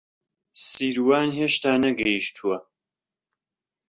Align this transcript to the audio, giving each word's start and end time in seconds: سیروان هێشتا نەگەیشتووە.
سیروان 0.69 1.29
هێشتا 1.39 1.73
نەگەیشتووە. 1.83 2.57